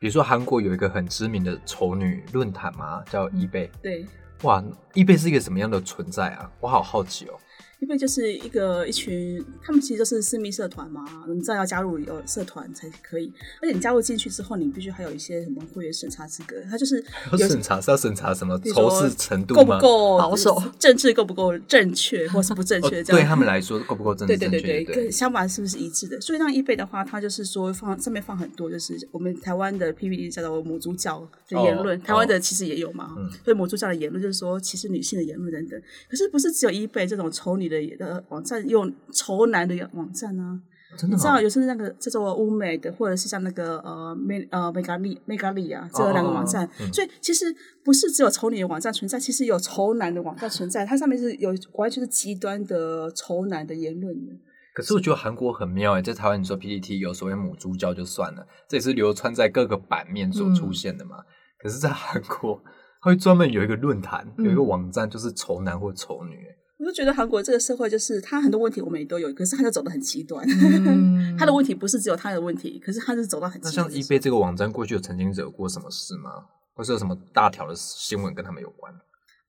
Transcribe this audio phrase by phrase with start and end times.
[0.00, 3.70] 比如说韩国有一个很知名的丑女论坛嘛，叫易贝。
[3.82, 4.06] 对，
[4.44, 6.50] 哇，易贝是一个什么样的存在啊？
[6.58, 7.34] 我好好奇哦。
[7.80, 13.32] 因为就是一个一群，他们其实就是私密社团嘛，你知道要加入有社团才可以，
[13.62, 17.02] 而且你加入进去之后，你必须还有一些什么会员审查资格，他就是
[17.32, 19.78] 要审查是要审查什么仇视程度够不？
[19.78, 24.36] 够保守，政治够不够正确，或是不正哦确，这样、对他们来说够不够正确？
[24.36, 26.20] 对对对对，跟想法是不是一致的？
[26.20, 35.80] 所以让易贝的话，他就是说放上面放很多，就是我们台湾的 PPT 叫做母猪教的言论，哦台湾的其实也有嘛，嗯所以母猪教的言论就是说歧视女性的言论等等。
[36.08, 40.60] 可是不是只有易贝这种丑女的的网站用丑男的网站啊？
[40.96, 41.40] 真的吗你知道？
[41.40, 47.46] 有时那个叫做乌美的，或者是像那个呃美呃美咖利美咖利啊，这两个网站，所以其实
[47.84, 54.32] 不是只有丑女的网站存在，其实有丑男的网站存在，它上面是有完全是极端的丑男的言论的。
[54.74, 61.16] 可是我觉得韩国很妙哎，在台湾你说 PPT 有所谓母猪教就算了，这也是流传在各个版面所出现的嘛。
[61.60, 62.60] 可是，在韩国，
[63.00, 66.36] 它会专门有一个论坛，嗯有一个网站，就是丑男或丑女。
[66.80, 70.44] 我就觉得韩国这个社会就是他很多问题我们也都有，可是他就走得很极端。
[70.48, 73.86] 嗯 他的问题不是只有他的问题，可是他是走到很极端。
[73.86, 76.30] 那像 eBay 这个网站，过去有曾经惹过什么事吗？
[76.74, 78.90] 或是有什么大条的新闻跟他们有关？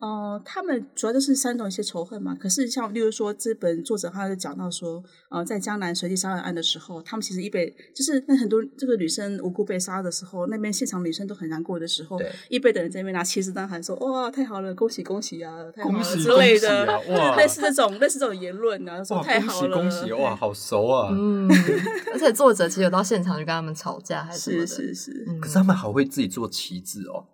[0.01, 2.35] 呃，他们主要就是煽动一些仇恨嘛。
[2.35, 16.85] 可是像例如说，这本作者他就讲到说，呃，在江南随机杀人案的时候，他们其实一被就是那很多这个女生无辜被杀的时候，那边现场女生都很难过的时候，一辈的人在那边拿旗帜单喊说，哇，太好了，恭喜恭喜啊，太好了恭喜之类的，
[17.37, 20.11] 类似这种类似这种言论啊，说哇，恭喜太好了，恭喜！
[20.13, 21.09] 哇，好熟啊！
[21.13, 21.47] 嗯，
[22.11, 27.27] 而且作者其实有到现场去跟他们吵架，还是什么是的，是是，嗯可是他们好会自己做旗帜哦。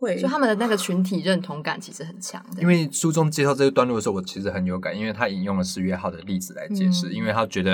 [0.00, 2.62] 会就他们的那个群体认同感其实很强的。
[2.62, 7.72] 因为书中介绍这个段落的时候，我其实很有感，因为他引用了十月号的例子来解释，嗯因为他觉得，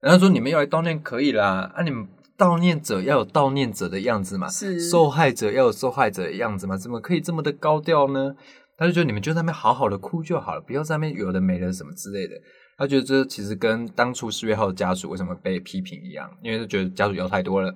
[0.00, 8.34] 然后说你们要来悼念可以啦，啊，你们悼念者要有悼念者的样子嘛，是受害者要有受害者的样子嘛，怎么可以这么的高调呢？
[8.76, 12.34] 他就觉得你们就在那边好好的哭就好了，不要在那边有的没的什么之类的。
[12.76, 17.72] 他觉得这其实跟当初十月号的家属为什么被批评一样，因为他觉得家属要太多了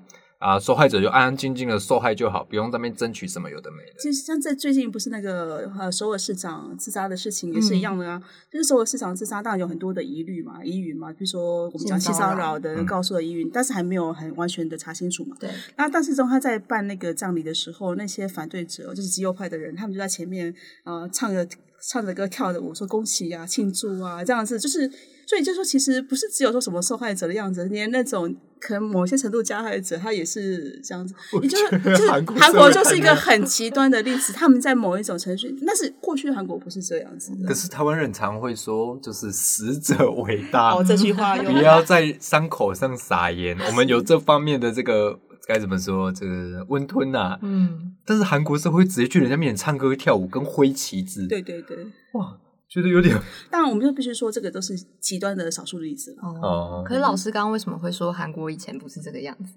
[0.47, 3.99] 啊，受害者就安安静静的受害就好，不用在那边争取什么有的没的。
[3.99, 15.37] 其实像在最近不是那个呃首尔市长自杀的事情也是一样的啊，就是首尔市长自杀当然有很多的疑虑嘛、疑云嘛，比如说我们讲性性骚扰的嗯告诉的疑云，但是还没有很完全的查清楚嘛。
[15.41, 21.45] 对，那但是中他在办那个葬礼的时候，那些反对者就是极右派的人，他们就在前面呃唱着
[21.81, 24.89] 唱着歌跳着舞，说恭喜啊、庆祝啊这样子，就是
[25.27, 37.55] 所以就说其实不是只有说什么受害者的样子，连那种可能某些程度加害者他也是这样子，也就是就是韩国就是一个很极端的例子，他们在某一种程序，但是过去的韩国不是这样子的可。
[37.55, 43.59] 是台湾人常会说，就是 死者为大，哦，这句话 不要在伤口上撒盐。
[43.59, 46.13] 我们有这方面的这个该怎么说？
[46.13, 51.77] 这个温吞呐、嗯，但是韩国社会直接去人家面前唱歌跳舞跟挥旗子，对对对，
[52.13, 52.37] 哇，
[52.69, 53.17] 觉得有点
[53.51, 56.19] 当然我们就必须说这个都是极端的少数例子了。
[56.23, 56.85] 哦哦。
[56.87, 59.55] 可是老师刚刚为什么会说韩国以前不是这个样子？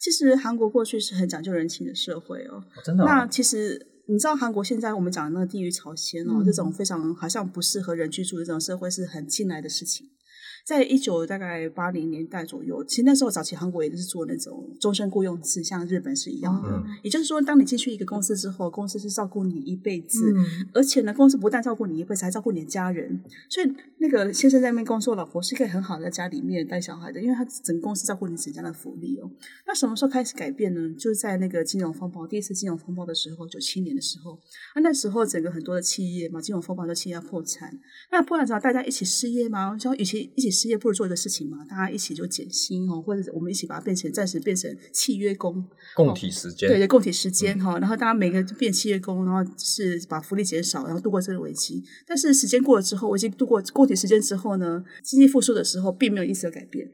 [0.00, 10.06] 其实韩国过去是很讲究人情的社会哦，真的那其实你知道，韩国现在我们讲的那个地域朝鲜哦，嗯这种非常好像不适合人居住的这种社会是很近来的事情。
[10.68, 16.68] 在一九大概八零年代左右，其实那时候早期韩国也是做那种终身雇佣制，像日本是一样的。
[16.68, 23.18] 嗯也就是说，当你进去一个公司之后，公司是照顾你一辈子，嗯，而且呢，公司不但照顾你一辈子，还照顾你的家人。
[23.48, 29.30] 所以那个先生在那边工作，老婆是可以很好的在家里面带小孩的，因为他整个公司照顾你整家的福利哦。
[29.66, 30.94] 那什么时候开始改变呢？
[30.98, 34.38] 就是在那个金融风暴，第一次金融风暴的时候，九七年的时候，
[34.74, 37.78] 那那时候整个很多的企业嘛，金融风暴的企业要破产，
[38.10, 45.64] 那破产之后大家一起失业嘛，就与其一起失业，不如做一个事情嘛，大家一起就减薪哦，或者我们一起把它变成暂时变成契约工，
[45.94, 51.84] 共体时间，对对，共体时间哈、然后大家每个就变契约工，然后是把福利减少，然后度过这个危机。
[52.06, 56.90] 但是时间过了之后，危机度过共体时间之后呢，经济复苏的时候并没有因此而改变。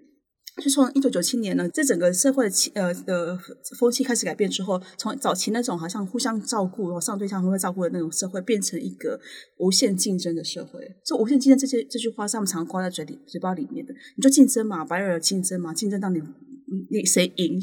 [0.62, 3.36] 就从一九九七年呢，这整个社会的气呃的
[3.78, 9.20] 风气开始改变之后，从早期那种好像互相照顾、然后上对下互相照顾的那种社会，变成一个
[9.58, 10.96] 无限竞争的社会。
[11.04, 16.22] 这无限竞争这些这句话是他们常挂在嘴里嘴巴里面的，你就竞争嘛，白人有竞争嘛，竞争到你
[16.88, 17.60] 你谁赢，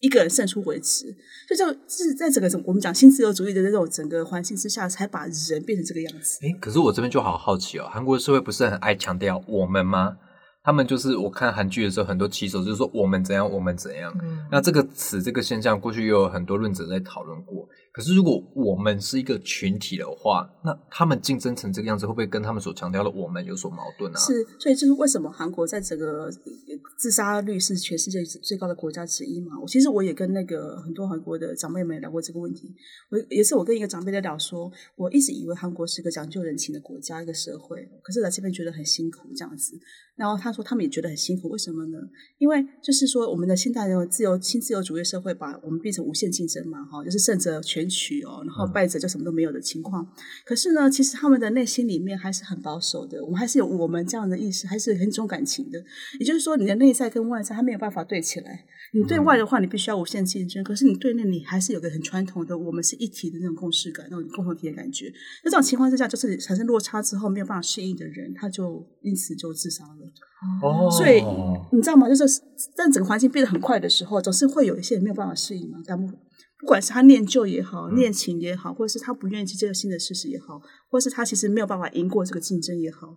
[0.00, 1.12] 一个人胜出为止。
[1.48, 6.38] 就这是在整个我们讲新自由主义的这种整个环境之下，才把人变成这个样子。
[6.42, 10.18] 哎，可是我这边就好好奇哦，韩国社会不是很爱强调我们吗？
[10.68, 14.14] 他们就是我看韩剧的时候，很多棋手就是说我们怎样，我们怎样。
[14.22, 17.66] 嗯那这个词这个现象，过去也有很多论者在讨论过。
[17.90, 24.18] 可是如果我们是一个群体的话，那他们竞争成这个样子，会不会跟他们所强调的我们有所矛盾啊？
[24.18, 26.30] 是，所以就是为什么韩国在整个
[26.98, 29.58] 自杀率是全世界最高的国家之一嘛？
[29.58, 32.74] 我其实我也跟那个很多韩国的长辈们聊过这个问题。
[33.10, 39.72] 我也是我跟一个长辈在聊说，我一直以为韩国是个讲究人情的国家一个社会，可是来这边觉得很辛苦这样子。
[40.18, 41.98] 然后他说他们也觉得很辛苦，为什么呢？
[42.38, 50.06] 因为就是说我们的现代的自由新自由主义社会把我们变成无限竞争嘛，哈，就是胜者全取哦，然后败者就什么都没有的情况。
[50.44, 55.78] 可是呢，其实他们的内心里面还是很保守的，我们还是有我们这样的意识，还是很重感情的。
[56.18, 58.66] 也就是说，你的内在跟外在，它没有办法对起来。
[58.92, 65.12] 你对外的话，你必须要无限竞争；可是你对内，你还是有个很传统的，我们是一体的那种共识感，那种共同体的感觉。
[65.44, 70.07] 那这种情况之下，就是产生落差之后，没有办法适应的人，他就因此就自杀了。
[70.62, 71.22] 哦，所以
[71.72, 72.08] 你知道吗？
[72.08, 72.40] 就是
[72.76, 75.78] 在整个环境变得很快的时候，总是会有一些人没有办法适应嘛。
[75.86, 76.06] 但不
[76.60, 80.60] 不管是他念旧也好，念情也好，或者是他不愿意去接受新的事实也好，
[80.90, 83.08] 或是他其实没有办法赢过这个竞争也好。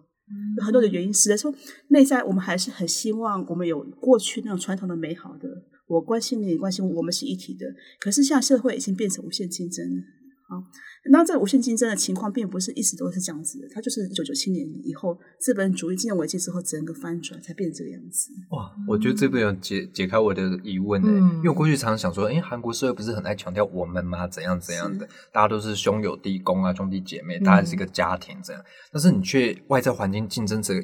[0.58, 1.54] 有很多的原因，使得说
[1.90, 5.50] 内在我们还是很希望我们有过去那种传统的美好的，
[5.88, 7.66] 我关心你，关心我们是一体的。
[8.00, 10.02] 可是现在社会已经变成无限竞争了，
[10.48, 10.64] 好，
[11.10, 18.32] 那这个无限竞争的情况并不是一直都是这样子的，它就是一九九七年以后资本主义金融危机之后整个翻转才变成这个样子。
[18.52, 21.08] 哇，我觉得这边有解解开我的疑问呢，
[21.38, 24.28] 因为我过去常常想说，哎，韩国社会不是很爱强调我们吗？
[24.28, 28.64] 怎样怎样的，大家都是兄友弟恭啊，兄弟姐妹，大家是一个家庭这样。
[28.92, 30.76] 但是你却外在环境竞争者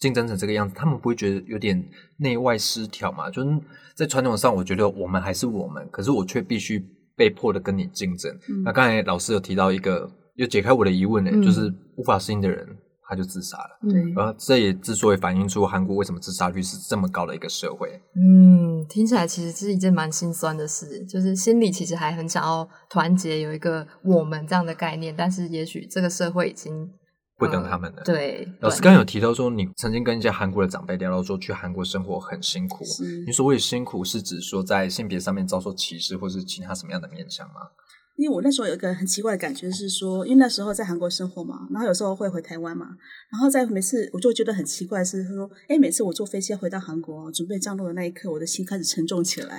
[0.00, 3.30] 竞争成这个样子，他们不会觉得有点内外失调嘛？
[3.30, 3.48] 就是
[3.94, 6.82] 在传统上，我觉得我们还是我们，可是我却必须
[7.22, 8.36] 被迫的跟你竞争。
[8.64, 12.66] 那刚才老师有提到一个，又解开我的疑问呢，就是无法适应的人，
[13.08, 13.78] 他就自杀了。
[13.88, 17.88] 对，然后这也之所以反映出韩国为什么自杀率是这么高的一个社会。
[18.16, 26.90] 嗯，听起来其实是一件蛮心酸的事，就是心里其实还很想要团结，有一个我们这样的概念，但是也许这个社会已经。
[27.36, 28.02] 不等他们的。
[28.02, 32.84] 对，老师刚刚有提到说，你曾经跟一些韩国的长辈聊到说，去韩国生活很辛苦。
[33.26, 37.70] 你所谓辛苦是指说在性别上面遭受歧视，或是其他什么样的面向吗？
[38.16, 42.86] 因为我那时候有一个很奇怪的感觉是说，因为那时候在韩国生活嘛，然后有时候会回台湾嘛，
[43.30, 49.58] 然后在每次我就觉得很奇怪是说，哎，每次我坐飞机回到韩国准备降落的那一刻，我的心开始沉重起来。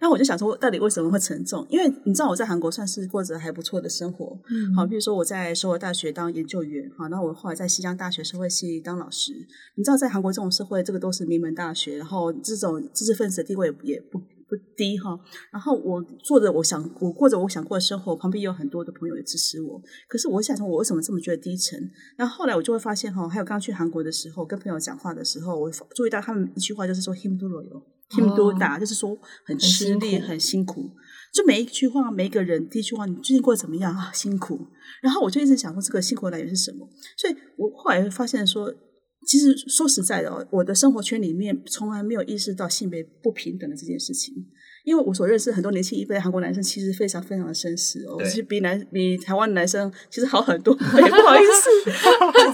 [0.00, 1.66] 然后我就想说，到底为什么会沉重？
[1.68, 9.32] 因为你知道我在韩国算是过着还不错的生活，嗯，好，比如说我在首尔大学当研究员，好，然后我后来在西江大学社会系当老师。
[9.74, 14.22] 你知道在韩国这种社会，这个都是名门大学，然后这种知识分子的地位也不。
[14.48, 15.18] 不低哈，
[15.52, 19.80] 然后我做着我想我过着我想过的生活，旁边有很多的朋友也支持我。
[20.08, 21.78] 可是我想说，我为什么这么觉得低沉？
[22.16, 27.62] 然后后来我就会发现哈，还有刚去韩国的时候，跟朋友讲话的时候，我注意到他们一句话就是说 “him do lo
[28.10, 30.90] him do da”，就是说很吃力、很辛苦。
[31.34, 34.10] 就每一句话，每一个人第一句话，你最近过得怎么样啊？
[34.14, 34.66] 辛苦。
[35.02, 36.88] 然后我就一直想说，这个辛苦的来源是什么？
[37.18, 38.74] 所以我后来发现说。
[39.26, 44.34] 其实说实在的哦，我的生活圈里面从来没有意识到性别不平等的这件事情。
[44.84, 50.72] 因为我所认识很多年轻一辈的韩国男生，其实非常非常的绅士哦，其实比男比台湾男生其实好很多。
[50.78, 51.90] 不好意思，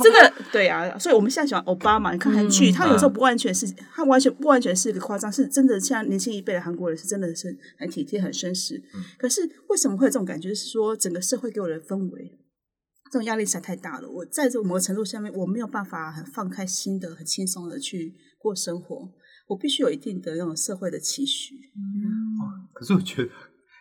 [0.02, 0.98] 真的对啊。
[0.98, 5.78] 所以我们现在喜欢欧巴嘛，你看韩剧，他有时候不完全是，他完全不完全是一个夸张，是真的。
[5.78, 8.82] 像年轻一辈的韩国人是真的是很体贴、很绅士。
[9.16, 10.52] 可是为什么会有这种感觉？
[10.52, 12.32] 是说整个社会给我的氛围。
[13.14, 19.08] 这种压力实在太大了，我在这某个程度下面，我没有办法很放开心的、很轻松的去过生活。
[19.46, 21.54] 我必须有一定的那种社会的期许。
[21.76, 23.30] 嗯，可是我觉得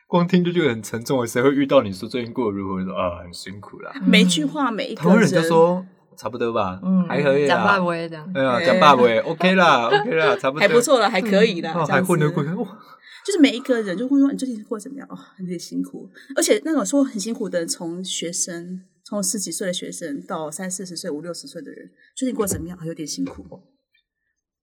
[0.05, 1.25] 光听就觉得很沉重。
[1.25, 2.83] 谁会遇到你说最近过得如何？
[2.83, 3.91] 说啊，很辛苦啦。
[4.05, 5.83] 每一句话，每一个人就说
[6.15, 12.51] 差不多吧，嗯，还可以讲爸爸这样，哎呀，讲爸爸，OK 啦，OK 啦，差不多， 还不错了，还可以啦，还混得过去。
[13.25, 15.07] 就是每一个人就会说你最近过怎么样？
[15.09, 16.07] 哦，有点辛苦。
[16.35, 18.83] 而且那种说很辛苦的，从学生。
[19.05, 22.77] 从十几岁的学生到三四十岁、五六十岁的人，最近过怎么样？
[22.85, 23.61] 有点辛苦。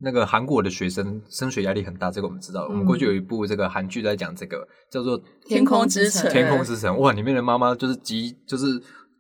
[0.03, 2.67] 那个韩国的学生升学压力很大，这个我们知道。
[2.67, 6.31] 我们过去有一部这个韩剧在讲这个，叫做《天空之城》。
[6.33, 7.13] 天空之城，哇！
[7.13, 8.65] 里面的妈妈就是集，就是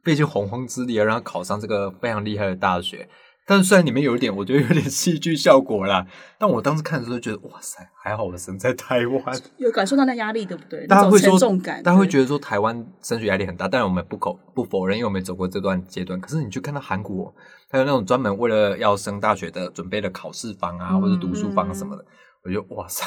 [0.02, 3.06] 费尽洪荒之力，让她考上这个非常厉害的大学。
[3.50, 6.06] 但是虽然里面有一点，我觉得有点戏剧效果啦，
[6.38, 10.86] 但我当时看的时候觉得，哇塞，还好我生在台湾，有感受到那压力，对不对？
[10.86, 11.36] 大家会说，
[11.82, 16.20] 大家会觉得说台湾升学压力很大，但是我们不否不否认，因为我们走过这段阶段。
[16.20, 17.34] 可是你去看到韩国，
[17.68, 22.04] 还有那种专门为了要升大学的准备的考试房啊，或者读书房什么的，
[22.44, 23.04] 我觉得哇塞，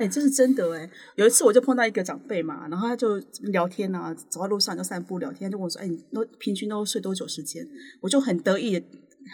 [0.00, 0.90] 哎，这是真的哎。
[1.14, 3.16] 有一次我就碰到一个长辈嘛，然后他就
[3.52, 7.64] 聊天啊，走在路上就散步聊天，就问我说，哎，你都平均都睡多久时间？
[8.00, 8.84] 我就很得意。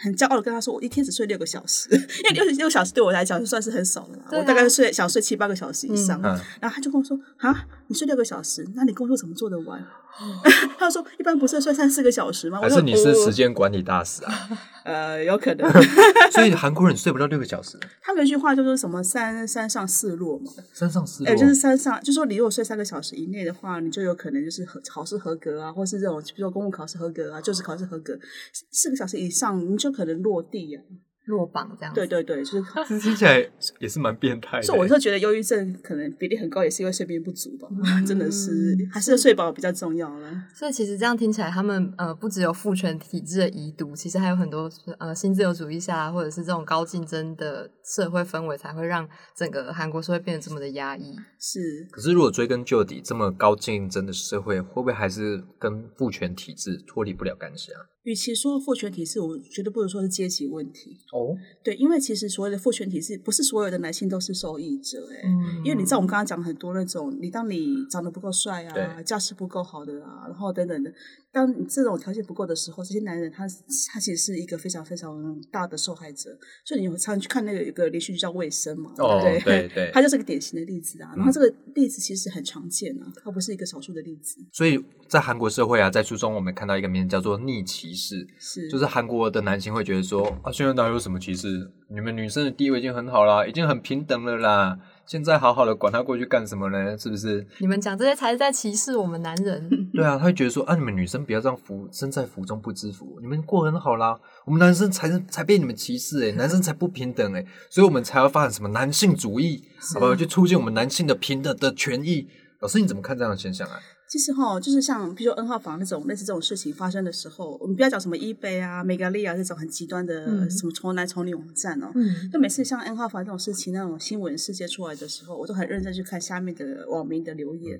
[0.01, 4.25] 很骄傲的跟他说：“我一天只睡六个小时， 因为六六小时对我来讲就算是很少了啦。
[4.31, 6.19] 我大概睡想睡七八个小时以上。
[6.21, 9.83] 然后他就跟我说：‘啊，你睡六个小时，那你工作怎么做得完？
[10.77, 12.59] 他说一般不是睡三四个小时吗？
[12.61, 14.49] 我还说是你是呃时间管理大师啊？
[14.83, 15.69] 呃，有可能。
[16.31, 21.29] 所以韩国人睡不到六个小时，他们有一句话就是什么三三上四落嘛，山上四落。
[21.31, 28.17] 欸，就是三上，就说你如果睡三个小时以内的话，你就有可能就是合考试合格啊，或是这种比如说公务考试合格啊，就是考试合格。
[28.51, 30.81] 四四个小时以上，你就可能落地啊。
[31.25, 31.99] 落榜这样子。
[31.99, 32.63] 对对对，就是。
[32.87, 33.45] 这听起来
[33.79, 34.63] 也是蛮变态的。
[34.63, 40.43] 所以我就觉得忧郁症可能比例很高，也是因为睡眠不足吧， 嗯真的是还是睡饱比较重要了。
[40.53, 51.15] 所以其实这样听起来，他们呃不只有父权体制的遗毒，其实还有很多呃新自由主义下，或者是这种高竞争的社会氛围，才会让整个韩国社会变得这么的压抑。
[51.39, 57.79] 是，可是如果追根究底，这么高竞争的社会，会不会还是跟父权体制脱离不了干系啊？
[58.03, 60.97] 与其说父权体制，我觉得不如说是阶级问题。
[61.13, 70.93] 哦，对，因为其实所谓的父权体制，不是所有的男性都是受益者、欸，嗯因为你知道我们刚刚讲很多那种，你当你长得不够帅啊，对家世不够好的啊，然后等等的，
[71.33, 73.47] 当你这种条件不够的时候，这些男人他
[73.91, 76.29] 他其实是一个非常非常大的受害者。
[76.63, 81.11] 所以你有常去看那个一个连续剧叫《卫生》嘛，哦对不对对他就是个典型的例子啊。
[81.17, 91.71] 然后这个例子其实很常见啊，它不是一个少数的例子，所以在韩国社会啊，在书中我们看到一个名字叫做逆歧视，是就是韩国的男性会觉得说啊，现在哪有什么歧视？
[91.89, 94.77] 你们女生的地位已经很好啦，已经很平等了啦。
[95.05, 96.97] 现在好好的管他过去干什么呢？
[96.97, 97.45] 是不是？
[97.59, 99.69] 你们讲这些才是在歧视我们男人。
[99.93, 110.15] 对啊，他会觉得说啊，你们女生不要这样福身在福中不知福，你们过很好啦，我们男生才才被你们歧视诶、 男生才不平等诶、所以我们才要发展什么男性主义，好不好？
[110.15, 112.27] 就促进我们男性的平等的权益。
[112.59, 113.77] 老师，你怎么看这样的现象啊？
[114.13, 121.89] 其实哈，就是像比如说 N 号房那种类似这种事情发生的时候，我们不要讲什么 eBay 啊、美 a 利啊这种很极端的嗯什么从男从女网站哦。
[121.95, 127.79] 嗯就每次像 N 号房这种事情，那种新闻事件出来的时候，我都很认真去看下面的网民的留言。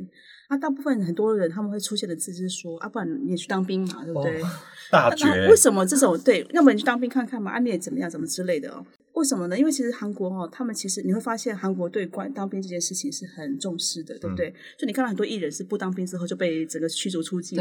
[0.50, 4.42] 那大部分很多人他们会出现的字是说啊，不然你也去当兵嘛，对不对？
[4.90, 6.44] 大那那为什么这种对？
[6.52, 8.84] 要不然你去当兵看看嘛，啊，你也怎么样，怎么之类的哦？
[9.14, 9.58] 为什么呢？
[9.58, 14.54] 因为其实韩国哦，他们其实你会发现，韩国对关当兵这件事情是很重视的，对不对？
[14.78, 17.60] 就你看到很多艺人是不当兵之后就被整个驱逐出境，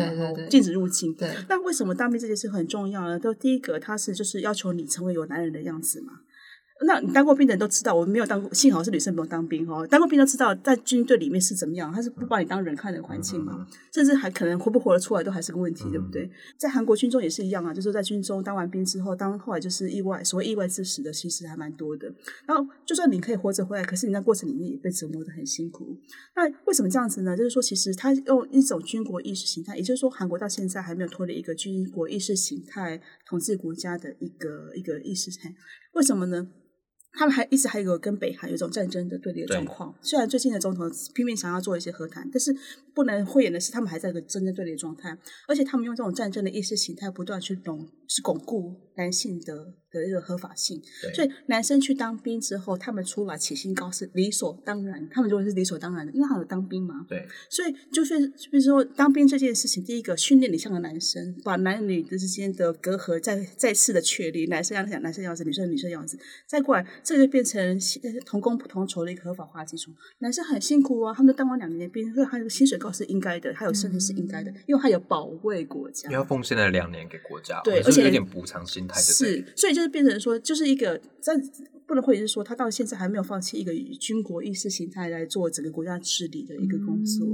[0.48, 1.12] 禁止入境。
[1.14, 3.18] 对，那为什么当兵这件事很重要呢？
[3.18, 6.20] 都第一个，他是就是要求你成为有男人的样子嘛。
[6.84, 9.86] 那你当过兵的人都知道，我没有当过，幸好是女生没有当兵哦。
[9.86, 16.30] 当过兵都知道，在军队里面是怎么样，他是不把你当人看的环境嘛，甚至还可能活不活得出来都还是个问题，对不对？
[16.56, 22.12] 在韩国军中也是一样啊，就是在军中当完兵之后，当后来就是意外，所谓意外致死的其实还蛮多的。
[22.46, 25.96] 然后就算你可以活着回来，可是你在过程里面也被折磨的很辛苦。
[26.34, 27.36] 那为什么这样子呢？
[27.36, 35.54] 就是说，其实他用一种军国意识形态，也就是说，韩国到现在还没有脱离一个军国意识形态统治国家的一个一个意识形态。
[35.92, 36.48] 为什么呢？
[37.14, 39.94] 他们还一直还有跟北韩有一种战争的对立的状况。
[40.00, 42.54] 虽然最近的总统拼命想要做一些和谈，但是
[42.94, 45.16] 不能讳言的是，他们还在一个战争对立的状态，
[45.46, 50.80] 而且他们用这种战争的意识形态不断去巩去巩固男性的的一个合法性。
[51.14, 57.06] 所以男生去当兵之后，他们出来起薪高是理所当然，他们认为是理所当然的，因为他有当兵嘛。
[57.08, 67.60] 对，所以就是，比如说当兵这件事情，第一个训练你像个男生，把男女之间的隔阂再再次的确立，男生要讲男生样子，女生女生样子，再过来，这就变成
[68.02, 69.92] 呃同工不同酬的一个合法化基础。
[70.18, 76.22] 男生很辛苦啊，他们都当完两年兵，所以他的薪水高是应该的，他有升职是应该的，因为他有保卫国家你要。
[76.32, 81.34] 奉献了两年给国家，对而且有点补偿心态的，是，所以就是变成说，就是一个在
[81.86, 87.26] 不能或者是说，他到现在还没有放弃一个以军国意识形态来做整个国家治理的一个工作。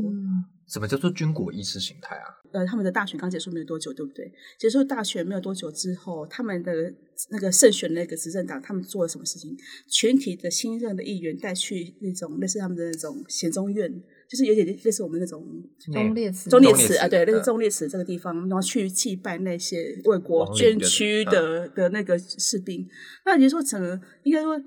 [0.66, 2.24] 什么叫做军国意识形态啊？
[2.52, 4.30] 呃，他们的大选刚结束没有多久，对不对？
[4.58, 6.92] 结束大选没有多久之后，他们的
[7.30, 9.56] 那个胜选的那个执政党，他们做了什么事情？
[9.88, 15.44] 全体的新任的议员带去那种类似他们的那种显宗院，就是有点类似我们那种
[15.92, 22.86] 忠烈祠，忠烈烈祠祠啊，对，类似嗯忠烈祠这个地方，然后去祭拜那些为国捐躯嗯的的那个士兵。
[23.24, 24.60] 那你说，整个应该说。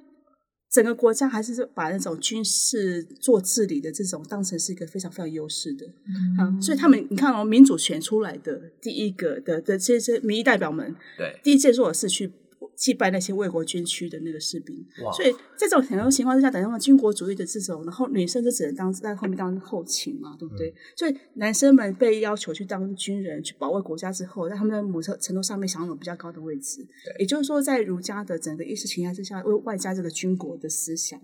[0.74, 5.86] 整个国家还是把那种军事做治理的这种当成是一个非常非常优势的，
[6.40, 12.32] 啊，所以他们你看哦，民主选出来的第一个的的这些民意代表们，对，第一件做的是去
[12.82, 14.76] 祭拜那些为国捐躯的那个士兵。
[15.06, 20.74] 哇所以在这种很多情况之下，等于军国主义的这种，然后女生就只能当在后面当后勤嘛，对不对？
[20.98, 26.84] 所以男生们被要求去当军人，去保卫国家之后，在他们的某程程度上面享有比较高的位置。
[27.20, 31.22] 也就是说，在儒家的整个意识形态之下，外外加这个军国的思想。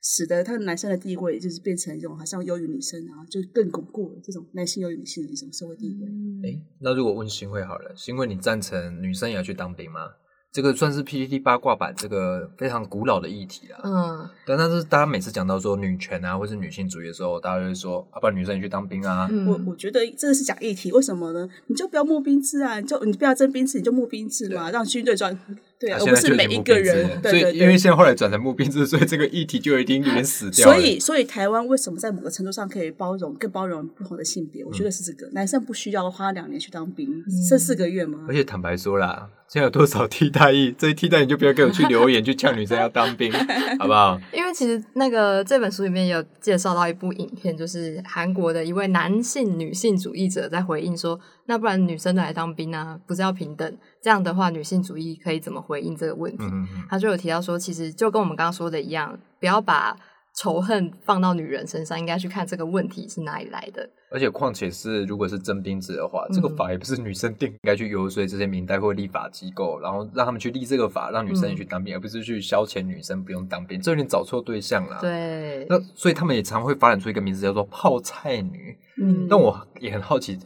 [0.00, 6.48] 使得他的男生的地位就是变成一种好像优于女生啊，就更巩固了这种男性优于女性的一种社会地位。
[6.48, 10.02] 诶，那如果问新会好了，新会你赞成女生也要去当兵吗？
[10.50, 13.80] 这个算是 PPT 八卦版这个非常古老的议题啊。
[13.84, 19.28] 嗯但但是大家每次讲到说女权啊，或是女性主义的时候，大家就会说，啊，不然女生你去当兵啊。
[19.30, 21.48] 嗯，我我觉得这个是假议题，为什么呢？
[21.66, 25.38] 你就不要募兵制啊，你就你不要征兵制，你就募兵制嘛，让军队转
[25.80, 27.58] 对啊，而不是每一个人了，所以。
[27.58, 30.74] 因为现在后来转成募兵制，所以这个议题就已经有点死掉了。
[30.74, 34.64] 所以，所以台湾为什么在某个程度上可以包容、更包容不同的性别？
[34.64, 37.08] 我觉得是这个，男生不需要花两年去当兵，
[37.48, 38.34] 这四个月吗而？
[38.34, 40.74] 且坦白说啦，现在有多少替代役？
[40.76, 43.32] 这些替代役就不要给我去留言去呛女生要当兵，
[43.78, 44.20] 好不好？
[44.34, 53.76] 因为其实那个这本书里面有介绍到一部影片，就是韩国的一位男性女性主义者在回应说，那不然女生来当兵啊，不是要平等？
[54.02, 56.44] 这样的话，女性主义可以怎么回应这个问题？
[56.44, 59.96] 嗯嗯他就有提到说，其实就跟我们刚刚说的一样，不要把
[60.36, 63.88] 仇恨放到女人身上，应该去看这个问题是哪里来的。
[64.10, 78.78] 而且况且是，如果是征兵制的话，这个嗯法也不是女生定，应该去游说这些民代或立法机构，然后让他们去立这个法，让女生也去当兵，而不是去消遣女生不用当兵，这有点找错对象了。，对，那所以他们也常会发展出一个名字叫做泡菜女。
[79.00, 80.38] 嗯但我也很好奇，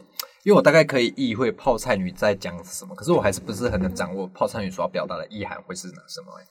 [0.43, 6.45] 因为我大概可以意会泡菜女在讲什么，可是我还是不是很能掌握泡菜女所要表达的意涵会是哪什么、欸。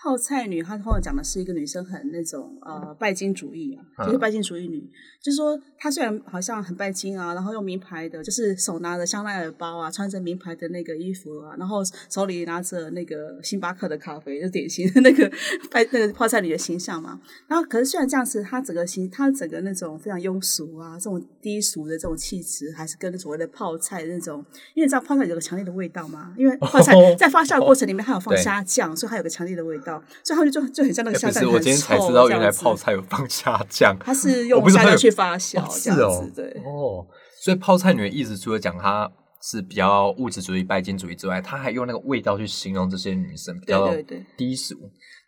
[0.00, 4.20] 泡菜女，她通常讲的是一个女生很那种呃拜金主义啊，就是嗯。
[4.20, 4.80] 拜金主义女，
[5.22, 15.28] 就是说她虽然好像很拜金啊，然后用名牌的，就是手拿着香奈儿包啊，穿着名牌的那个衣服啊，然后手里拿着那个星巴克的咖啡，就典型的那个
[15.70, 17.20] 拜那个泡菜女的形象嘛。
[17.46, 29.87] 然后可是虽然这样子，她整个形，她整个那种非常庸俗啊，这种低俗的这种气质，还是跟所谓的泡菜那种，因为你知道泡菜有个强烈的味道嘛，因为泡菜在发酵的过程里面，它有放虾酱，所以它有个强烈的味道，
[30.24, 36.62] 所以他就就就很像那个欸不是，我今天才知道原来泡菜有放虾酱，它是用虾酱去发酵哦这样是哦子，，对。
[36.64, 37.06] 哦，
[37.42, 44.74] 所以泡菜女的意思除了讲她是比较物质主义、拜金主义之外，她还用那个味道去形容这些女生比较对对对低俗。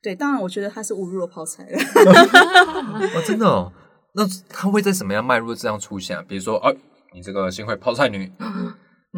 [0.02, 1.78] 对，当然我觉得她是侮辱了泡菜了。
[3.14, 3.72] 哦，真的哦，
[4.14, 6.24] 那她会在什么样脉络这样出现啊？
[6.26, 6.74] 比如说，哦，
[7.14, 8.32] 你这个新会泡菜女，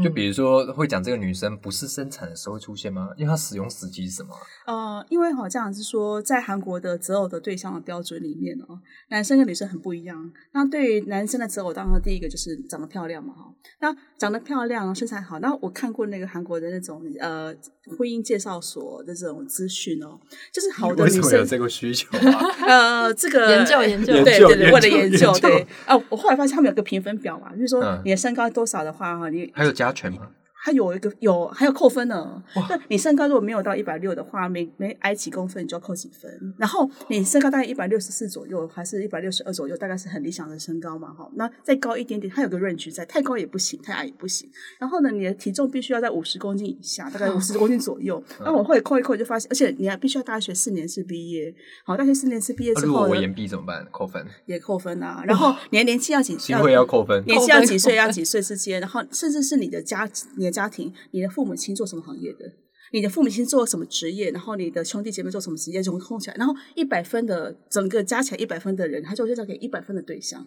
[0.03, 3.11] 就比如说会讲这个女生不是生产的时候会出现吗？
[3.17, 4.35] 因为她使用时机是什么？
[4.67, 10.33] 呃，因为好像是说，在韩国的择偶的对象的标准里面哦，男生跟女生很不一样。
[10.53, 13.53] 那对于男生的择偶，当然第一个就是长得漂亮嘛，哈。
[13.81, 15.39] 那长得漂亮，身材好。
[15.41, 17.55] 那我看过那个韩国的那种呃
[17.99, 20.19] 婚姻介绍所的这种资讯哦，
[20.53, 22.47] 就是好的女为什么有生，这个需求啊？
[22.67, 25.67] 呃，这个研究研究对对对，研究研为了究研究，研究对。
[25.85, 30.31] 啊，我后来发现他们有个评分表嘛，就是说嗯你的身高多少的话，哈，你还有加权吗？
[30.65, 32.41] 它有一个有还有扣分呢。
[32.69, 36.55] 对你身高如果没有到一百六的话，每每矮几公分你就要扣几分。
[36.57, 41.29] 然后你身高大概一百六十四左右，还是一百六十二左右，大概是很理想的身高嘛，哈。
[41.35, 44.49] 那再高一点点，它有个 range 在，太高也不行，太矮也不行。
[44.79, 48.23] 然后呢，你的体重必须要在五十公斤以下，大概五十公斤左右。
[48.45, 51.53] 那我会扣一扣就发现，而且你还必须要大学四年制毕业。
[51.85, 53.85] 好，大学四年制毕业啊如果之后呢，我延毕怎么办？
[53.91, 55.25] 扣分，也扣分啊。
[55.27, 56.39] 然后你的年纪要几？
[56.39, 57.25] 新会要扣分。
[57.25, 62.45] 年纪要几岁，要几岁之间，然后甚至是你的家、你的家庭、你的父母亲做什么行业的，
[62.93, 70.47] 你的父母亲做什么职业，然后你的兄弟姐妹做什么职业，总共起来，然后一百分的整个加起来一百分的人，他就介绍给一百分的对象。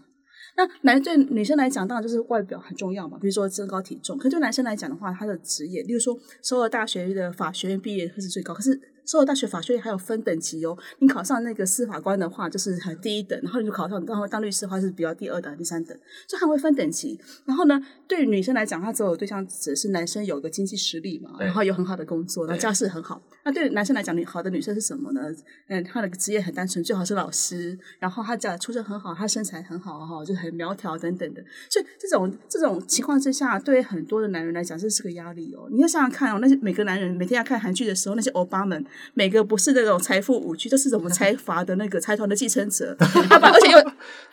[0.57, 4.17] 那男对女生来讲，当然就是外表很重要嘛，比如说身高体重。
[4.17, 10.77] 可对男生来讲的话，他的职业，例如说首尔大学的法学院毕业会是最高，可是首尔大学法学院还有分等级哦。
[10.99, 17.19] 你考上那个司法官的话，就是很第一等，然后你就考上，然后当律师的话是比较第二等、第三等，所以还会分等级。
[17.45, 23.21] 然后呢，对于女生来讲，她择偶对象只是男生有个经济实力嘛，然后有很好的工作，然后家世很好。
[23.43, 25.21] 那对男生来讲，女好的女生是什么呢？
[25.67, 31.43] 嗯，她的职业很单纯，最好是老师，然后她家出身很好，她身材很好哈，就很苗条等等的。
[31.69, 35.67] 所以这种这种情况之下，对于很多的男人来讲，这是个压力哦。
[35.71, 38.83] 你要想想看哦，那些每个男人每天要看韩剧的时候，那些欧巴们，
[39.13, 43.77] 每个不是那种财富五区，都是什么财 阀的那个财团的继承者， 而且又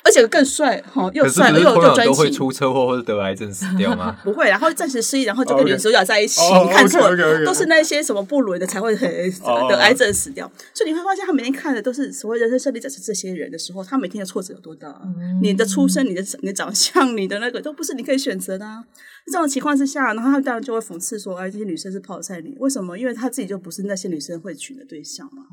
[0.04, 2.06] 而且更帅哈，又帅又又专情。
[2.06, 4.16] 都会出车祸或者得癌症死掉吗？
[4.24, 6.40] 不会，然后暂时失忆，然后就跟女主角在一起。
[6.40, 7.10] 哦你看错
[7.44, 9.08] 都是那些什么不伦的才会很
[9.42, 10.50] 哦得癌症死掉。
[10.74, 15.02] 所以你会发现，他每天看的都是所谓人生胜利者是这些人的时候，他每天的挫折有多大啊？
[15.40, 18.84] 你的出身、你的你的长相、你的那个都不是你可以选择的啊。
[19.26, 22.98] 这种情况之下，然后他当然就会讽刺说：“哎，这些女生是泡菜女，为什么？
[22.98, 25.44] 因为他自己就不是那些女生会娶的对象嘛。”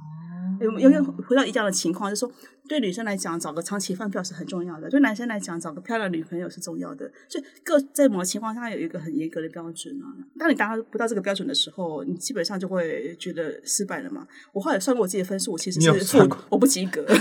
[0.60, 2.32] 有有没有回到一样的情况，就是说，
[2.70, 7.12] 对女生来讲，找个长期饭票是很重要的；对男生来讲，找个漂亮女朋友是重要的。
[7.28, 10.06] 所以各在某个情况下有一个很严格的标准啊。
[10.38, 14.28] 当你达不到这个标准的时候，你基本上就会觉得失败了嘛。
[14.54, 17.04] 我后来算过我自己的分数，我其实是负，我不及格。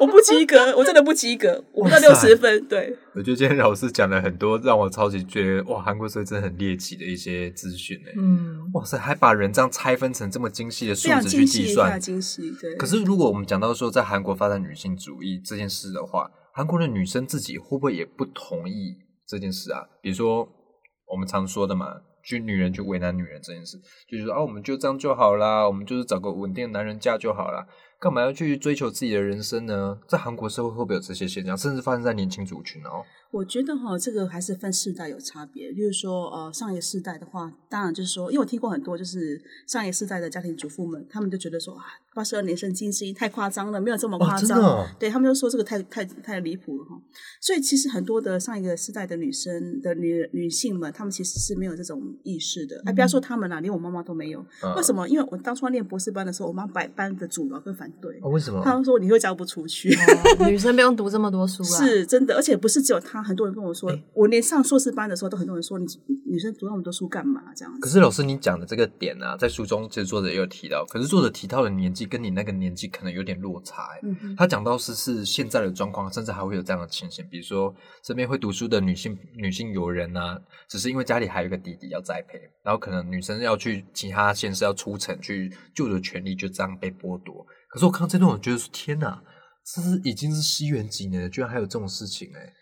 [0.00, 2.64] 我不及格，我真的不及格，我不到六十分。
[2.64, 8.10] 对，我觉得今天老师讲了很多让我超级觉得哇，韩国社会真的很猎奇的一些资讯呢。
[8.16, 12.00] 嗯，哇塞，还把人这样拆分成这么精细的数非常值去精细，非计算。
[12.00, 12.50] 精细。
[12.58, 19.86] 对，可是如果我们讲到说在韩国发在女性主义这件事的话，韩国的女生自己会不会也不同意这件事啊？
[20.02, 20.48] 比如说
[21.06, 27.66] 我们常说的嘛，去女人去为难女人这件事，就是说啊，我们就这样就好啦，我们就是找个稳定的男人嫁就好啦，
[27.98, 29.98] 干嘛要去追求自己的人生呢？
[30.08, 33.04] 在韩国社会会不会有这些现象，甚至发生在年轻族群哦？
[33.32, 35.70] 我觉得哈，这个还是分世代有差别。
[35.70, 44.58] 例如说，呃，上一个世代的话，当然就是说，因为我听过很多，就是上一个世代的家庭主妇们，他们就觉得说啊，八十二年生金星太夸张了，没有这么夸张。
[44.60, 47.00] 哦哦对他们就说这个太太太离谱了哈。
[47.40, 52.82] 所以其实很多的上一个世代的女生的女女性们，她们其实是没有这种意识的。
[52.84, 54.44] 哎、不要说她们了，连我妈妈都没有。
[54.64, 55.08] 嗯为什么？
[55.08, 58.18] 因为我当初念博士班的时候，我妈百般的阻挠跟反对。
[58.22, 58.60] 哦，为什么？
[58.64, 59.94] 她们说你会嫁不出去。
[59.94, 61.66] 哦女生不用读这么多书啊。
[61.78, 65.86] 是真的，而且不是只有他，很多人跟我说，我连上硕士班的时候都很多人说，你
[66.26, 67.42] 女生读那么多书干嘛？
[67.54, 67.80] 这样子。
[67.80, 74.00] 可是老师，你讲的这个点啊，在书中其实作者也有提到，可是作者提到的年纪跟你那个年纪可能有点落差、欸。
[74.02, 87.44] 嗯哼他讲到是是现在的状况，甚至还会有这样的情形，比如说身边会读书的女性女性友人啊，只是因为家里还有一个弟弟要栽培，然后可能女生要去其他县市要出城去就的权利就这样被剥夺。
[87.68, 89.22] 可是我看到这段，我觉得说天哪，
[89.64, 92.52] 这是已经是西元几年了，居然还有这种事情哎、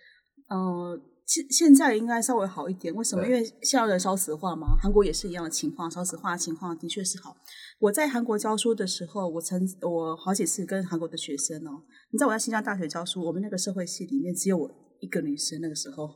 [0.49, 3.25] 呃，现现在应该稍微好一点，为什么？
[3.27, 7.37] 因为现在的少子化嘛，韩国也是一样的情况，少子化的情况的确是好。
[7.79, 16.09] 我在韩国教书的时候，我曾我好几次跟韩国的学生哦，你知道我在新疆大学教书，我们那个社会系里面只有我一个女生，那个时候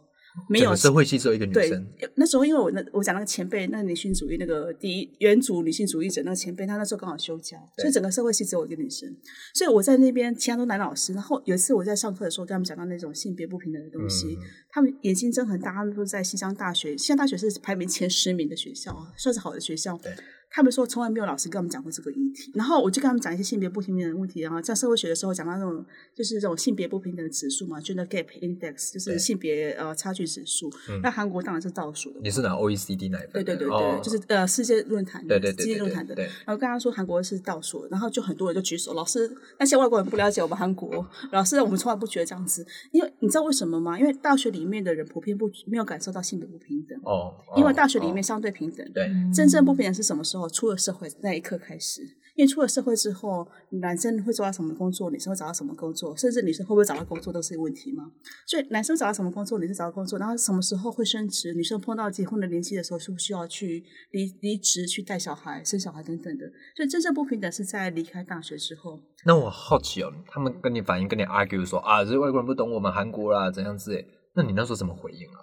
[0.49, 9.15] 没有社会系只有一个女对生，，那时候因为我那我讲那个前辈，那个女性主义那个第一原主女性主义者那个前辈，她那时候刚好休假，所以整个社会系只有我一个女生，
[9.55, 11.13] 所以我在那边其他都男老师。
[11.13, 14.39] 然后有一次我在上课的时候，跟他们讲到那种性别不平等的东西，嗯
[14.71, 20.13] 他们眼睛睁很大，他们都在西江大学，西江大学是排名前十名的学校啊，算是好的学校对。
[20.53, 25.85] 他们说从来没有老师跟我们讲过这个议题，然后我就跟他们讲一些性别不平等的问题，然后在社会学的时候讲到那种
[26.15, 30.71] 就是这种性别不平等的指数嘛，gender gap index，就是性别呃差距指数。
[31.03, 33.33] 那韩国当然是倒数的，你是拿 OECD 那一份的？
[33.33, 36.15] 对对对对，哦就是呃世界论坛，对对对对世界论坛的。
[36.15, 43.99] 对然后跟他说韩国是倒数，然后就很多人就举手，老师那些外国人不了解我们韩国，老师我们从来不觉得这样子，因为你知道为什么吗？
[43.99, 48.87] 因为大学里面的人普遍不没有感受到性别不平等，哦，因为哦大学里面哦相对平等。
[48.93, 50.42] 对真正不平等是什么时候？
[50.49, 52.03] 出了社会那一刻开始，
[52.35, 53.47] 因为出了社会之后，
[53.81, 58.11] 男生会做到什么工作，女生会找到什么工作，甚至女生会不会找到工作都是一个问题嘛。
[58.47, 66.47] 所以男生找到什么工作，女生找到工作，然后什么时候会升职，女生碰到结婚的年纪的时候，需不需要去离离职去带小孩、生小孩等等的。
[66.77, 69.01] 所以真正不平等是在离开大学之后。
[69.25, 75.39] 那我好奇哦，他们跟你反映、跟你 argue 说啊，这些外国人不懂我们韩国啦，怎样子，那你那时候怎么回应啊？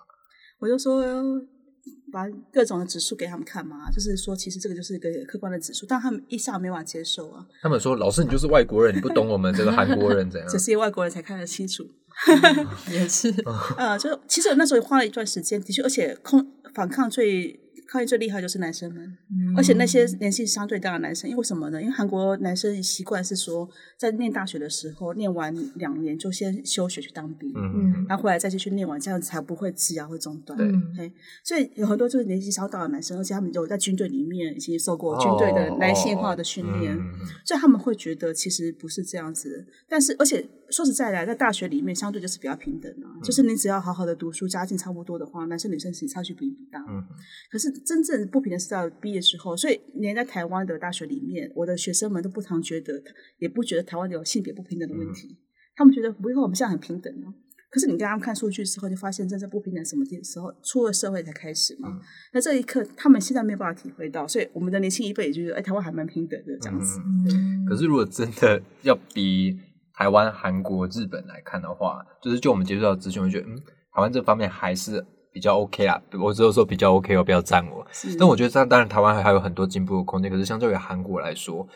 [0.59, 1.01] 我就说
[2.11, 10.57] 把各种的指数给他们看嘛，就是说其实这个就是一个客观的指数，但他们一下没办法接受啊，他们说老师你就是外国人，你不懂我们这个韩国人怎样 只？
[10.59, 11.87] 是外国人才看得清楚。
[12.91, 13.33] 也是，
[13.77, 17.57] 呃，就其实我那时候也花了一段时间，的确，而且抗反抗最
[17.89, 19.17] 抗议最厉害就是男生们，
[19.57, 21.81] 而且那些年纪相对大的男生，因为什么呢？
[21.81, 30.55] 因为韩国男生习惯是说，在念大学的时候，念完两年就先休学去当兵，嗯，然后回来再继续念完，这样子才不会职涯会中断。
[30.55, 31.11] 对嗯
[31.43, 36.95] 所以有很多就是年纪稍大的男生，而且他们有在军队里面已经受过军队的男性化的训练，
[37.43, 39.65] 所以他们会觉得其实不是这样子。
[39.87, 46.79] 但是，而且说实在的，在大学里面相对就是比较平等啊，就是你只要好好的读书，家境差不多的话，男生女生其实差距并不大。
[46.89, 47.03] 嗯
[47.51, 53.01] 可是真正不平等是到毕业之后，所以连在台湾的大学里面，我的学生们都不常觉得，
[53.37, 55.37] 也不觉得台湾有性别不平等的问题，
[55.75, 57.33] 他们觉得不会，我们现在很平等啊。
[57.71, 61.89] 可是你跟他们看数据之后，就发现真正不平等什么的时候，出了社会才开始嘛。
[61.91, 62.01] 嗯
[62.33, 66.99] 那这一刻，他们现在没有办法体会到，所以我们的年轻一辈也就觉得，哎，台湾还蛮平等的这样子。
[66.99, 69.55] 嗯可是如果真的要比
[69.99, 73.57] 台湾、韩国、日本来看的话，就是就我们接触到的资讯，我觉得嗯，
[73.93, 76.01] 台湾这方面还是比较 OK 啦。
[76.23, 77.85] 我只有说比较 OK 我，不要赞我。
[77.91, 81.67] 是但我觉得当当然台湾还还有很多进步的空间，可是相较于韩国来说，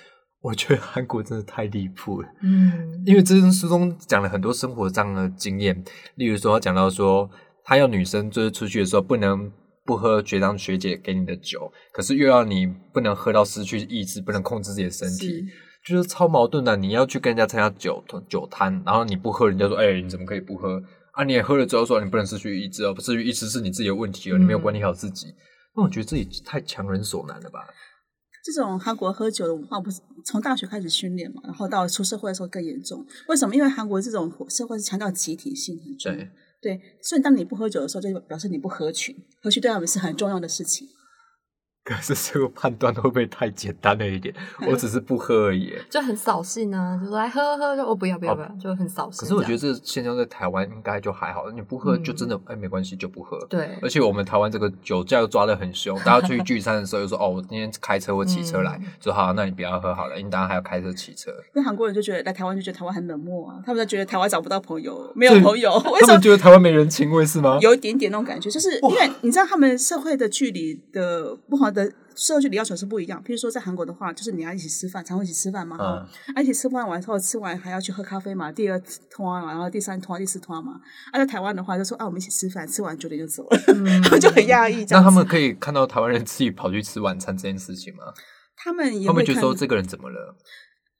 [0.41, 2.29] 我觉得韩国真的太离谱了。
[2.41, 5.83] 嗯因为这本书中讲了很多生活上的经验，
[6.15, 7.29] 例如说他讲到说，
[7.65, 9.51] 他要女生就是出去的时候不能
[9.83, 15.43] 不喝学长学姐给你的酒，可是又要你不能喝到失去意志，不能控制自己的身体，
[15.85, 16.75] 就是超矛盾的。
[16.77, 20.81] 你要去跟人家参加酒酒摊，然后你不喝，人家说，哎、你怎么可以不喝？
[21.11, 25.27] 啊，你也喝了之后说你不能失去意志哦，不失去意志是你自己的问题哦，你没有管理好自己。
[25.75, 27.59] 那我觉得自己太强人所难了吧？
[28.45, 33.05] 这种韩国喝酒的文化不是从大学开始训练嘛，然后到出社会的时候更严重。
[33.27, 33.55] 为什么？
[33.55, 36.13] 因为韩国这种社会是强调集体性很重。
[36.13, 36.29] 对，
[36.61, 40.87] 对，所以当你不喝酒的时候，就表示你不合群，合群对他们是很重要的事情。
[41.83, 44.33] 可是这个判断会不会太简单了一点？
[44.67, 45.73] 我只是不喝而已。
[45.89, 49.19] 就很扫兴啊，就说来喝喝，喝我不要不要不要，就很扫兴。
[49.19, 53.37] 可是我觉得这现象在台湾应该就还好，你不喝就真的哎没关系，就不喝。
[53.49, 61.31] 对，而且我们台湾这个酒驾又抓的很凶，大家出去聚餐的时候又说哦，我今天开车或骑车来，说好，那你不要喝好了，因为大家还要开车骑车。
[61.53, 67.57] 那韩国人就觉得来台湾就觉得台湾很冷漠啊，他们就觉得台湾找不到朋友，没有朋友， 为什么觉得台湾没人情味是吗？
[67.61, 71.91] 有一点点那种感觉，就是因为你知道他们社会的距离的不好的。
[72.15, 73.19] 社会距离要求是不一样。
[73.23, 76.07] 譬如说，在韩国的话，就是你要一起吃饭，常会一起吃饭嘛，哈，
[76.39, 80.79] 一起吃饭完之后，吃完还要去喝咖啡嘛，第二通嘛，然后第三通、第四通嘛。
[81.11, 83.57] 而在台湾的话，就说啊，我们一起吃饭，吃完九点就走了，
[84.21, 84.85] 就很压抑。
[84.91, 88.03] 那他们可以看到台湾人自己跑去吃晚餐这件事情吗？
[88.55, 90.37] 他们也会觉得说这个人怎么了？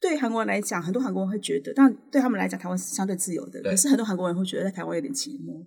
[0.01, 3.62] 对韩国人来讲，很多韩国人会觉得，但对他们来讲，台湾是相对自由的。
[3.62, 5.63] 可是很多韩国人会觉得在台湾有点寂寞。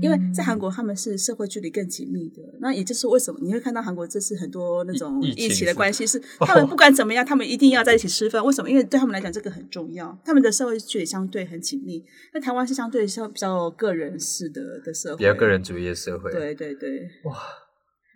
[0.00, 2.42] 因为在韩国，他们是社会距离更紧密的。
[2.60, 8.44] 那也就是为什么你会看到韩国这次很多那种疫情的关系，是他们不管怎么样，他们一定要在一起吃饭。
[8.44, 8.70] 为什么？
[8.70, 10.16] 因为对他们来讲，这个很重要。
[10.24, 12.04] 他们的社会距离相对很紧密。
[12.34, 16.30] 那台湾是相对像比较个人式的的社会，比较个人主义的社会。
[16.30, 17.36] 对对对，哇！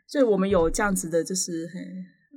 [0.07, 1.83] 所以我们有这样子的，就是很。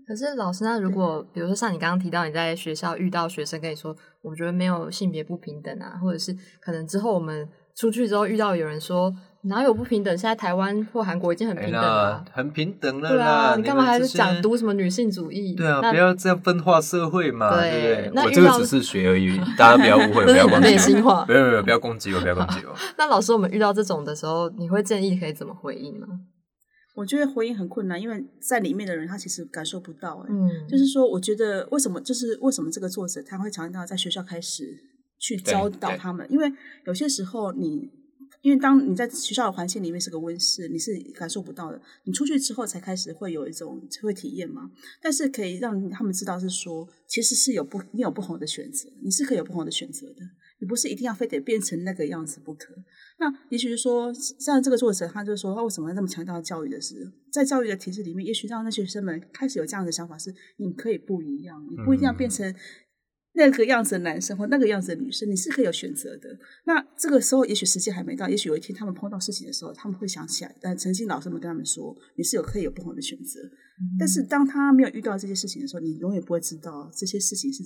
[0.08, 7.48] 可是老师，那如果比如说像你刚刚提到，你在学校遇到学生跟你说，我觉得没有性别不平等啊，或者是可能之后我们。
[7.78, 9.14] 出去之后遇到有人说
[9.44, 10.18] 哪有不平等？
[10.18, 13.10] 现在台湾或韩国已经很平等了，很平等了。
[13.10, 15.54] 对啊，你干嘛还是讲读什么女性主义？
[15.56, 18.24] 对啊，不要这样分化社会嘛，对不对？
[18.26, 21.26] 我这个只是学而已，大家不要误会， 不要攻击我。
[21.28, 22.76] 没有没有，不要攻击我，不要攻击我。
[22.98, 26.08] 那老师，我们遇到这种的时候，你会建议可以怎么回应呢？
[26.96, 30.26] 我觉得回应很困难，因为在里面的人他其实感受不到。
[30.28, 32.02] 嗯，就是说，我觉得为什么？
[32.02, 34.64] 就是为什么这个作者他会强调在学校开始
[35.20, 36.26] 去教导他们？
[36.30, 36.52] 因为
[36.86, 37.90] 有些时候你。
[38.42, 41.82] 因为当你在学校的环境里面是个温室，你是感受不到的。
[42.04, 44.70] 你出去之后才开始会有一种会体验嘛。
[45.02, 50.22] 但是可以让他们知道是说，其实是有不你有不同的选择，你是可以有不同的选择的。
[50.60, 52.76] 你不是一定要非得变成那个样子不可。
[53.18, 62.56] 那也许是说，像这个作者，他就说他为什么那么强调教育的事，在教育的体制里面，也许让那些学生们开始有这样的想法：是你可以不一样，你不一定要变成。
[63.38, 66.28] 那个样子的男生或那个样子的女生，你是可以有选择的。
[66.66, 70.54] 那这个时候，也许时间还没到，也许有一天他们碰到事情的时候，他们会想起来。
[70.60, 73.40] 但曾经老师们跟他们说，你是有可以有不同的选择。
[74.00, 77.64] 但是当他没有遇到这些事情的时候，你永远不会知道这些事情是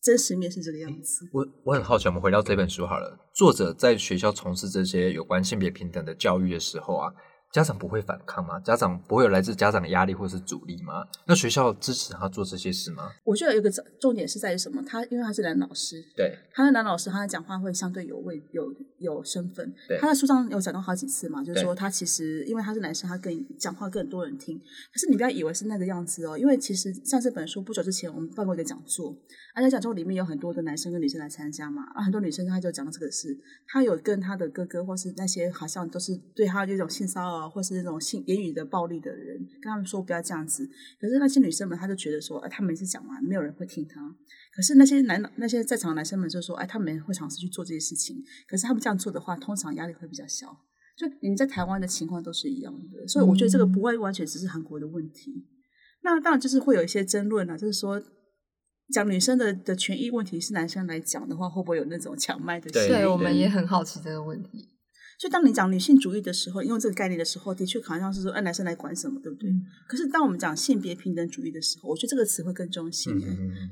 [0.00, 1.28] 真实面是这个样子。
[1.32, 3.18] 我我很好奇，我们回到这本书好了。
[3.34, 7.12] 作者在学校从事这些有关性别平等的教育的时候啊。
[7.52, 8.60] 家长不会反抗吗？
[8.60, 11.04] 家长不会有来自家长的压力或是阻力吗？
[11.26, 13.10] 那学校支持他做这些事吗？
[13.24, 13.68] 我觉得有一个
[14.00, 14.80] 重点是在于什么？
[14.86, 19.74] 他因为他是男老师，对，他的男老师，他的讲话会相对有位有有身份。
[20.00, 24.56] 他在书上有讲到好几次嘛，就是说他其实因为他是男生，他更讲话更多人听。
[24.56, 29.12] 可是你不要以为是那个样子哦，因为其实像这本书不久之前我们办过一个讲座，
[29.56, 33.36] 而且讲座里面有很多的男生跟女生来参加嘛，啊，很多女生他就讲到这个事，
[33.66, 37.39] 他有跟他的哥哥或是那些好像都是对他这种性骚扰。
[37.48, 40.68] 或是那种性言语的暴力的人，跟他们说不要这样子。
[41.00, 44.00] 可是那些女生们，她就觉得说，哎，他每次讲完，没有人会听他。
[44.54, 48.22] 可是那些男那些在场的男生们就说，哎，他们会尝试去做这些事情。
[48.48, 50.48] 可是他们这样做的话，通常压力会比较小。
[50.96, 55.46] 就你在台湾的情况都是一样的，所以我觉得这个不会完全只是韩国的问题。
[56.02, 58.02] 那当然就是会有一些争论了，就是说
[58.92, 62.70] 讲女生的的权益问题是男生来讲的话，会不会有那种强卖的？
[62.70, 64.68] 对，我们也很好奇这个问题。
[65.20, 69.50] 就当你讲女性主义的时候，用这个概念的时候，的确好像是说，哎，男生来管什么，对不对？
[69.86, 73.20] 可是当我们讲性别平等主义的时候，我觉得这个词会更中性。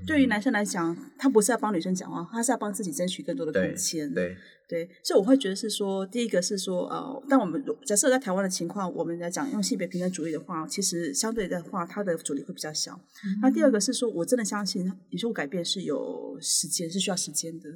[0.06, 4.12] 对于男生来讲，他不是要帮女生讲话，他是要帮自己争取更多的空间。
[4.12, 4.36] 对
[4.68, 13.00] 对，所以我会觉得是说，第一个是说，呃，但我们假设在台湾的情况，我们来讲用性别平等主义的话，其实相对的话，它的阻力会比较小。
[13.40, 17.70] 那第二个是说，我真的相信，你说改变是有时间，是需要时间的。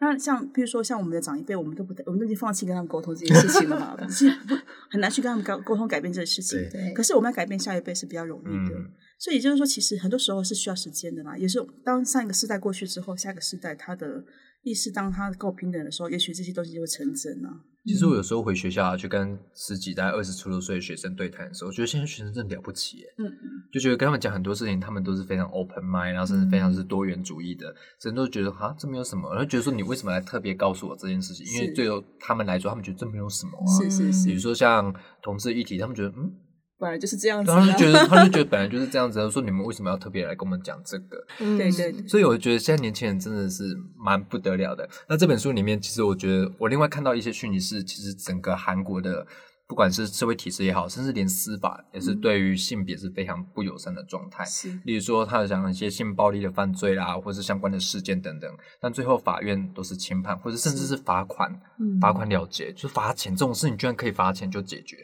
[0.00, 4.54] 那像，比如说像我们的长一辈，我们都不，我们都已经放弃跟他们沟通这件事情了嘛，其 实不
[4.90, 6.58] 很难去跟他们沟沟通改变这件事情。
[6.70, 6.92] 对。
[6.92, 8.76] 可是我们要改变下一辈是比较容易的，
[9.18, 11.36] 所以也就是说，其实很多时候是需要时间的嘛。
[11.36, 14.24] 也是当上一个世代过去之后，下一个世代他的。
[14.68, 17.64] 意识当他够平等的时候，也许这些东西就会成真啊。
[17.86, 31.46] 其实我有时候回学校去跟十几、大概二十出头岁的学生对谈的时候，我觉得现在学生真的了不起，嗯嗯，就觉得跟他们讲很多事情，他们都是非常 open mind，然后甚至非常是多元主义的，人都觉得啊，这没有什么，然后觉得说你为什么来特别告诉我这件事情？
[31.46, 31.86] 因为对
[32.20, 33.64] 他们来说，他们觉得这没有什么啊。
[33.80, 34.26] 是是是。
[34.26, 36.30] 比如说像同志议题，他们觉得嗯。
[36.78, 37.60] 本来就是这样子、啊。
[37.60, 41.26] 他就觉得， 他就觉得本来就是这样子，说你们为什么要特别来跟我们讲这个？
[41.40, 44.88] 嗯对对，所以我觉得现在年轻人真的是蛮不得了的。
[45.08, 49.26] 那这本书里面，其实我觉得我另外看到一些讯息是，其实整个韩国的
[49.66, 54.42] 不管是社会体制也好，甚至连司法也是对于性别是非常不友善的状态。
[54.44, 64.96] 是例如说，他讲一些性暴力的犯罪啦，或是相关的事件等等，但最后法院都是轻判，或者甚至是罚款，嗯罚款了结，就是罚钱这种事情，居然可以罚钱就解决。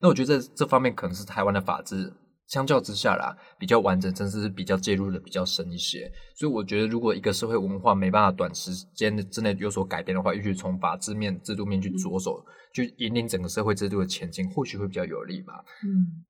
[0.00, 2.12] 那我觉得这这方面可能是台湾的法制
[2.46, 6.10] 相较之下啦，比较完整，甚至是比较介入的比较深一些。
[6.34, 15.62] 所以我觉得，如果一个社会文化没办法短时间之内有所改变的话，也许从法制面、制度面去着手，去引领整个社会制度的前进，或许会比较有利吧。
[15.84, 16.24] 嗯，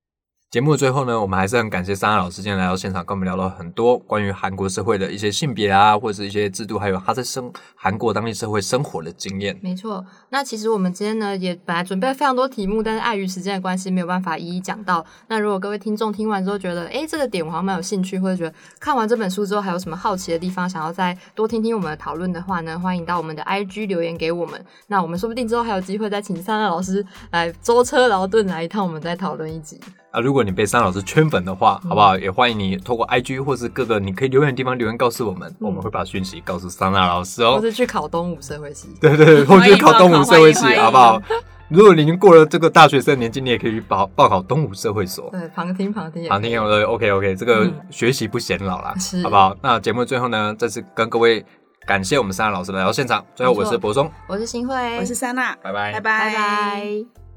[0.51, 9.55] 节目的最后呢，我们还是很感谢桑娜老师今天来到现场，跟我们聊了很多关于韩国社会的一些性别啊，或者是一些制度，还有他在生韩国当地社会生活的经验。
[9.63, 15.05] 没错，那其实我们今天呢也本来准备了非常多题目，但是碍于时间的关系，没有办法一一讲到。
[15.27, 24.65] 那如果各位听众听完之后觉得，诶这个点我好像蛮有兴趣，或者觉得看完这本书之后还有什么好奇的地方，想要再多听听我们的讨论的话呢，欢迎到我们的 IG 留言给我们。
[24.87, 29.79] 那我们说不定之后还有机会再请桑娜老师来舟车劳顿来一趟，我们再讨论一集。
[30.11, 32.17] 啊，如果你被三老师圈粉的话，好不好？
[32.17, 37.57] 也欢迎你透过 IG 或是各个你可以留言的地方留言告诉我们，我们会把讯息告诉桑娜老师哦。
[37.57, 38.89] 或是去考东吴社会系。
[39.01, 41.21] 对对对，或者去考东吴社会系好不好？
[41.69, 45.29] 如果你已经过了这个大学生年纪，你也可以去报报考东吴社会所。
[45.31, 49.55] 对，旁听旁听也好，听 OK OK，这个嗯学习不显老啦，是好不好？
[49.63, 51.45] 那节目最后呢，再次跟各位
[51.87, 53.23] 感谢我们三娜老师来到现场。
[53.37, 57.28] 最后，我是博松，我是新慧，我是桑娜，拜拜拜拜拜。